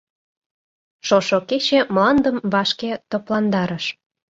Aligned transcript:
Шошо 1.07 1.37
кече 1.49 1.79
мландым 1.93 2.37
вашке 2.53 2.91
топландарыш. 3.09 3.85